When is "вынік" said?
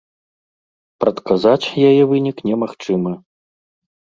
2.15-2.37